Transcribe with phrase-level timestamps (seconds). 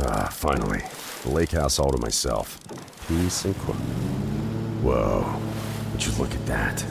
[0.00, 0.82] Ah, finally.
[1.24, 2.58] The lake house all to myself.
[3.08, 3.78] Peace and quiet.
[4.82, 5.40] Whoa.
[5.92, 6.84] Would you look at that?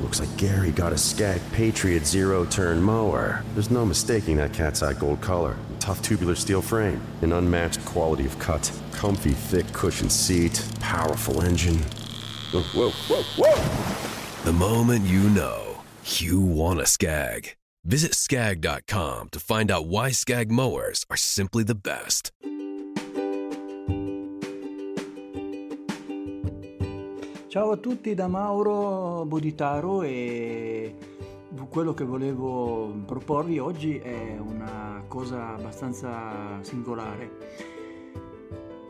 [0.00, 3.44] Looks like Gary got a Skag Patriot zero turn mower.
[3.54, 5.56] There's no mistaking that cat's eye gold color.
[5.78, 7.02] Tough tubular steel frame.
[7.22, 8.72] An unmatched quality of cut.
[8.92, 10.64] Comfy, thick cushion seat.
[10.80, 11.78] Powerful engine.
[12.52, 14.44] Whoa, whoa, whoa, whoa!
[14.44, 17.57] The moment you know, you want a Skag.
[17.84, 22.32] Visit skag.com to find out why Skag mowers are simply the best.
[27.48, 30.94] Ciao a tutti da Mauro Boditaro e
[31.70, 37.30] quello che volevo proporvi oggi è una cosa abbastanza singolare.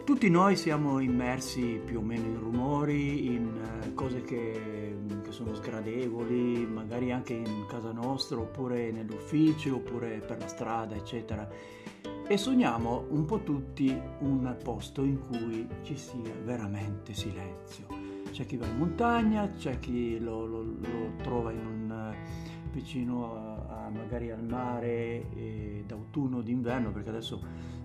[0.04, 4.96] Tutti noi siamo immersi più o meno in rumori, in eh, cose che,
[5.28, 11.48] che, sono sgradevoli, magari anche in casa nostra, oppure nell'ufficio, oppure per la strada, eccetera.
[12.26, 18.56] E sogniamo un po' tutti un posto in cui ci sia veramente silenzio c'è chi
[18.56, 22.14] va in montagna, c'è chi lo, lo, lo trova un,
[22.70, 27.42] vicino a, a, magari al mare eh, d'autunno o d'inverno, perché adesso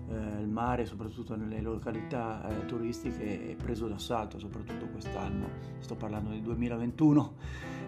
[0.08, 5.63] eh, il mare, soprattutto nelle località eh, turistiche, è preso d'assalto, soprattutto quest'anno.
[5.84, 7.34] Sto parlando del 2021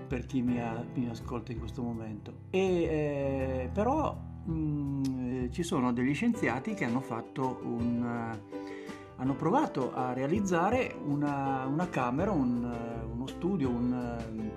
[0.07, 2.33] per chi mi, ha, mi ascolta in questo momento.
[2.51, 8.35] E, eh, però mh, mm, ci sono degli scienziati che hanno fatto un
[9.19, 12.71] hanno provato a realizzare una, una camera, un,
[13.11, 14.51] uno studio, un,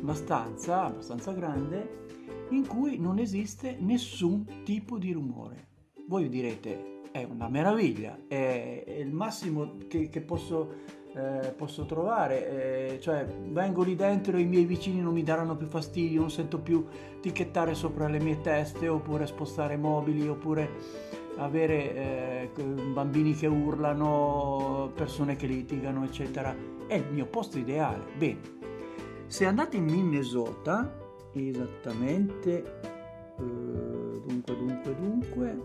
[0.00, 5.66] una stanza abbastanza grande in cui non esiste nessun tipo di rumore.
[6.06, 10.82] Voi direte, è una meraviglia, è, è il massimo che, che posso,
[11.16, 15.56] eh, posso, trovare, eh, cioè vengo lì dentro e i miei vicini non mi daranno
[15.56, 16.84] più fastidio, non sento più
[17.20, 20.68] ticchettare sopra le mie teste oppure spostare mobili oppure
[21.36, 22.50] avere eh,
[22.92, 26.54] bambini che urlano, persone che litigano, eccetera.
[26.86, 28.04] È il mio posto ideale.
[28.16, 28.40] Bene,
[29.26, 30.92] se andate in Minnesota,
[31.32, 32.78] esattamente,
[33.38, 35.58] eh, dunque, dunque, dunque,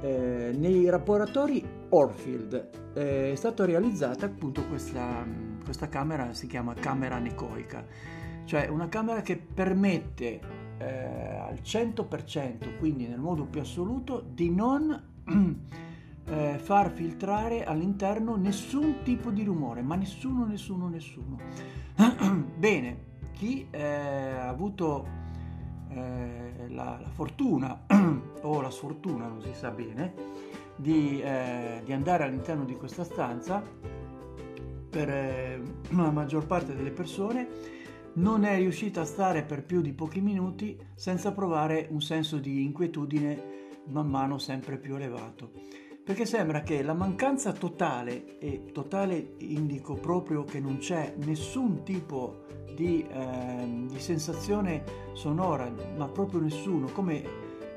[0.00, 5.26] eh, nei laboratori Orfield eh, è stata realizzata appunto questa,
[5.64, 7.84] questa camera, si chiama camera anecoica,
[8.44, 10.40] cioè una camera che permette
[10.78, 15.02] eh, al 100%, quindi nel modo più assoluto, di non
[16.26, 21.38] eh, far filtrare all'interno nessun tipo di rumore, ma nessuno, nessuno, nessuno.
[22.56, 25.06] Bene, chi eh, ha avuto
[25.90, 27.84] eh, la, la, fortuna
[28.42, 30.14] o la sfortuna, non si sa bene,
[30.76, 33.62] di, eh, di andare all'interno di questa stanza,
[34.90, 37.48] per eh, la maggior parte delle persone,
[38.14, 42.62] non è riuscita a stare per più di pochi minuti senza provare un senso di
[42.62, 43.52] inquietudine
[43.86, 45.50] man mano sempre più elevato.
[46.04, 52.44] Perché sembra che la mancanza totale, e totale indico proprio che non c'è nessun tipo
[52.74, 57.22] di, eh, di sensazione sonora, ma proprio nessuno, come,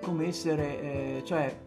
[0.01, 1.57] come essere, eh, cioè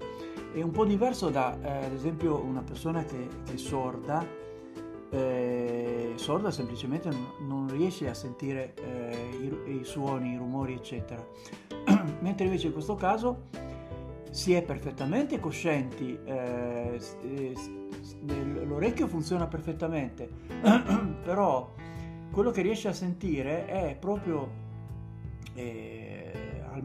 [0.52, 4.24] è un po' diverso da eh, ad esempio una persona che, che è sorda
[5.10, 11.24] eh, sorda semplicemente non, riesce a sentire eh, i, i, suoni, i rumori, eccetera.
[12.20, 13.48] Mentre invece in questo caso
[14.30, 17.54] si è perfettamente coscienti, eh, eh
[18.64, 20.28] l'orecchio funziona perfettamente,
[21.24, 21.72] però
[22.30, 24.48] quello che riesce a sentire è proprio
[25.54, 26.19] eh,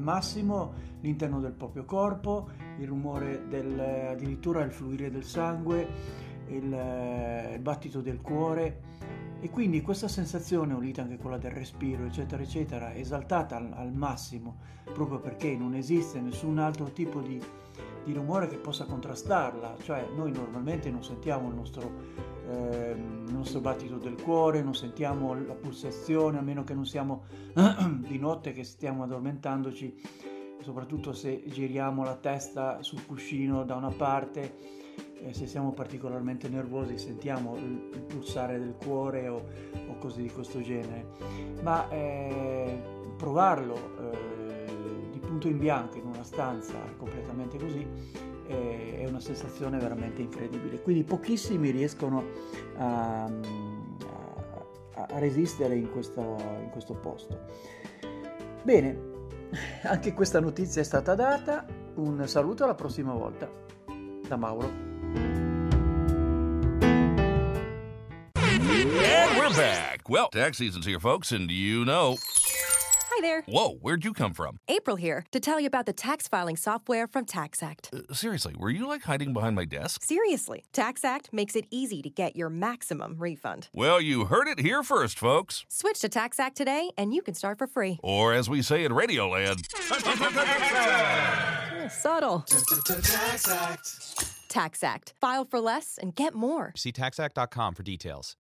[0.06, 3.78] massimo l'interno del proprio corpo, il rumore del,
[4.12, 5.88] addirittura il fluire del sangue,
[6.48, 8.94] il, eh, il battito del cuore.
[9.42, 14.58] E quindi questa sensazione, unita anche quella del respiro, eccetera, eccetera, esaltata al, al massimo,
[14.94, 17.40] proprio perché non esiste nessun altro tipo di,
[18.06, 21.92] di, rumore che possa contrastarla, cioè noi normalmente non sentiamo il nostro,
[22.48, 27.24] eh, il nostro battito del cuore, non sentiamo la pulsazione, a meno che non siamo
[28.08, 30.02] di notte che stiamo addormentandoci,
[30.62, 34.76] soprattutto se giriamo la testa sul cuscino da una parte
[35.26, 39.44] eh, se siamo particolarmente nervosi sentiamo il, pulsare del cuore o,
[39.88, 41.08] o, cose di questo genere,
[41.62, 42.80] ma eh,
[43.18, 44.35] provarlo eh,
[45.36, 47.86] punto in bianco in una stanza completamente così
[48.48, 50.82] eh, è una sensazione veramente incredibile.
[50.82, 52.24] Quindi pochissimi riescono
[52.78, 53.32] a, a,
[54.94, 57.38] a resistere in questo, in questo posto.
[58.64, 59.14] Bene,
[59.84, 61.66] anche questa notizia è stata data.
[61.96, 63.50] Un saluto alla prossima volta
[64.28, 64.84] da Mauro.
[68.38, 70.08] And we're back.
[70.08, 72.18] Well, tax season's here, folks, and you know.
[73.18, 73.44] Hi there.
[73.48, 74.60] Whoa, where'd you come from?
[74.68, 77.94] April here to tell you about the tax filing software from TaxAct.
[77.94, 80.04] Uh, seriously, were you like hiding behind my desk?
[80.04, 83.70] Seriously, TaxAct makes it easy to get your maximum refund.
[83.72, 85.64] Well, you heard it here first, folks.
[85.70, 88.02] Switch to TaxAct today and you can start for free.
[88.04, 89.66] Or as we say in Radioland,
[91.90, 92.44] Subtle.
[92.50, 94.34] TaxAct.
[94.50, 95.14] TaxAct.
[95.22, 96.74] File for less and get more.
[96.76, 98.36] See taxact.com for details.